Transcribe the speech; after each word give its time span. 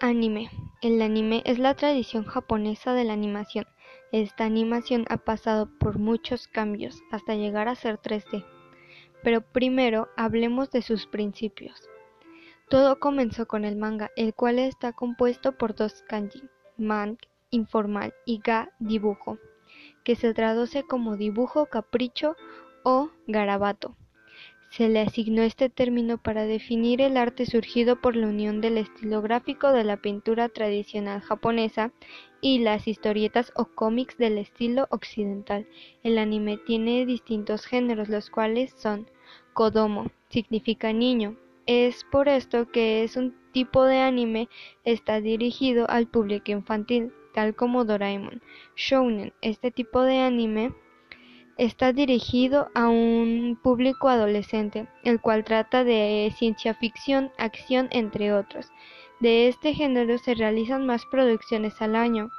Anime. 0.00 0.50
El 0.82 1.00
anime 1.00 1.42
es 1.46 1.58
la 1.58 1.74
tradición 1.74 2.24
japonesa 2.24 2.94
de 2.94 3.04
la 3.04 3.12
animación. 3.12 3.66
Esta 4.10 4.44
animación 4.44 5.04
ha 5.08 5.18
pasado 5.18 5.68
por 5.78 5.98
muchos 5.98 6.48
cambios 6.48 7.00
hasta 7.12 7.36
llegar 7.36 7.68
a 7.68 7.76
ser 7.76 7.98
3D. 7.98 8.44
Pero 9.22 9.40
primero 9.40 10.08
hablemos 10.16 10.70
de 10.72 10.82
sus 10.82 11.06
principios. 11.06 11.88
Todo 12.68 12.98
comenzó 12.98 13.46
con 13.46 13.64
el 13.64 13.76
manga, 13.76 14.10
el 14.16 14.34
cual 14.34 14.58
está 14.58 14.92
compuesto 14.92 15.52
por 15.52 15.76
dos 15.76 16.02
kanji, 16.08 16.42
man, 16.76 17.16
informal, 17.50 18.12
y 18.26 18.40
ga, 18.44 18.72
dibujo, 18.80 19.38
que 20.02 20.16
se 20.16 20.34
traduce 20.34 20.82
como 20.82 21.16
dibujo, 21.16 21.66
capricho 21.66 22.36
o 22.82 23.10
garabato. 23.28 23.96
Se 24.76 24.88
le 24.88 24.98
asignó 25.02 25.42
este 25.42 25.68
término 25.68 26.18
para 26.18 26.46
definir 26.46 27.00
el 27.00 27.16
arte 27.16 27.46
surgido 27.46 28.00
por 28.00 28.16
la 28.16 28.26
unión 28.26 28.60
del 28.60 28.76
estilo 28.76 29.22
gráfico 29.22 29.70
de 29.70 29.84
la 29.84 29.98
pintura 29.98 30.48
tradicional 30.48 31.20
japonesa 31.20 31.92
y 32.40 32.58
las 32.58 32.88
historietas 32.88 33.52
o 33.54 33.66
cómics 33.66 34.18
del 34.18 34.36
estilo 34.36 34.88
occidental. 34.90 35.68
El 36.02 36.18
anime 36.18 36.56
tiene 36.56 37.06
distintos 37.06 37.66
géneros, 37.66 38.08
los 38.08 38.30
cuales 38.30 38.74
son 38.76 39.08
Kodomo, 39.52 40.10
significa 40.28 40.92
niño. 40.92 41.36
Es 41.66 42.02
por 42.10 42.28
esto 42.28 42.68
que 42.72 43.04
es 43.04 43.16
un 43.16 43.32
tipo 43.52 43.84
de 43.84 43.98
anime 43.98 44.48
está 44.82 45.20
dirigido 45.20 45.88
al 45.88 46.08
público 46.08 46.50
infantil, 46.50 47.12
tal 47.32 47.54
como 47.54 47.84
Doraemon. 47.84 48.42
Shounen, 48.74 49.34
este 49.40 49.70
tipo 49.70 50.02
de 50.02 50.18
anime 50.18 50.72
Está 51.56 51.92
dirigido 51.92 52.68
a 52.74 52.88
un 52.88 53.56
público 53.62 54.08
adolescente, 54.08 54.88
el 55.04 55.20
cual 55.20 55.44
trata 55.44 55.84
de 55.84 56.32
ciencia 56.36 56.74
ficción, 56.74 57.30
acción, 57.38 57.86
entre 57.92 58.32
otros. 58.32 58.72
De 59.20 59.46
este 59.46 59.72
género 59.72 60.18
se 60.18 60.34
realizan 60.34 60.84
más 60.84 61.06
producciones 61.06 61.80
al 61.80 61.94
año. 61.94 62.30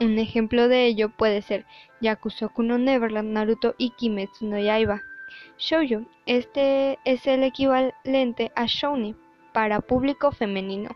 Un 0.00 0.18
ejemplo 0.18 0.66
de 0.66 0.86
ello 0.86 1.10
puede 1.10 1.42
ser 1.42 1.64
Yakusoku 2.00 2.64
no 2.64 2.76
Neverland, 2.76 3.30
Naruto 3.30 3.76
y 3.78 3.90
Kimetsu 3.90 4.46
no 4.46 4.58
Yaiba. 4.58 5.00
Shoujo, 5.56 6.04
este 6.26 6.98
es 7.04 7.28
el 7.28 7.44
equivalente 7.44 8.50
a 8.56 8.66
Shouni 8.66 9.14
para 9.52 9.80
público 9.80 10.32
femenino, 10.32 10.90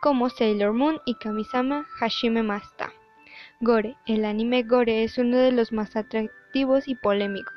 como 0.00 0.30
Sailor 0.30 0.72
Moon 0.72 1.00
y 1.06 1.14
Kamisama 1.14 1.86
Hashime 2.00 2.42
Masta. 2.42 2.92
Gore, 3.64 3.96
el 4.06 4.24
anime 4.24 4.64
Gore 4.64 5.04
es 5.04 5.18
uno 5.18 5.36
de 5.36 5.52
los 5.52 5.70
más 5.70 5.94
atractivos 5.94 6.88
y 6.88 6.96
polémicos. 6.96 7.54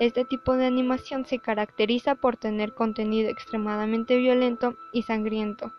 Este 0.00 0.24
tipo 0.24 0.56
de 0.56 0.66
animación 0.66 1.26
se 1.26 1.38
caracteriza 1.38 2.16
por 2.16 2.36
tener 2.36 2.74
contenido 2.74 3.30
extremadamente 3.30 4.16
violento 4.16 4.76
y 4.92 5.02
sangriento, 5.02 5.72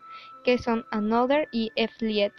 que 0.46 0.58
son 0.60 0.86
Another 0.92 1.50
y 1.52 1.74
F-Liet. 1.76 2.32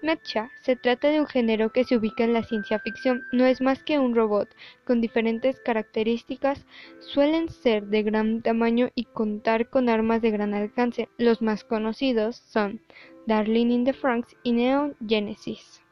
Mecha 0.00 0.50
se 0.62 0.76
trata 0.76 1.08
de 1.08 1.20
un 1.20 1.26
género 1.26 1.72
que 1.72 1.84
se 1.84 1.98
ubica 1.98 2.24
en 2.24 2.32
la 2.32 2.42
ciencia 2.42 2.78
ficción, 2.78 3.20
no 3.32 3.44
es 3.44 3.60
más 3.60 3.82
que 3.82 3.98
un 3.98 4.14
robot 4.14 4.48
con 4.86 5.02
diferentes 5.02 5.60
características, 5.60 6.64
suelen 7.00 7.50
ser 7.50 7.84
de 7.88 8.02
gran 8.02 8.40
tamaño 8.40 8.88
y 8.94 9.04
contar 9.04 9.68
con 9.68 9.90
armas 9.90 10.22
de 10.22 10.30
gran 10.30 10.54
alcance. 10.54 11.10
Los 11.18 11.42
más 11.42 11.64
conocidos 11.64 12.36
son 12.36 12.80
Darling 13.26 13.72
in 13.72 13.84
the 13.84 13.92
Franxx 13.92 14.34
y 14.42 14.52
Neon 14.52 14.96
Genesis. 15.06 15.82